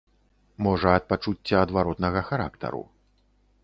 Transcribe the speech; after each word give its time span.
Можа 0.67 0.95
ад 1.01 1.05
пачуцця 1.13 1.57
адваротнага 1.67 2.21
характару. 2.31 2.83